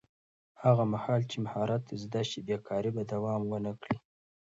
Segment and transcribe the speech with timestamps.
[0.63, 3.97] هغه مهال چې مهارت زده شي، بېکاري به دوام ونه کړي.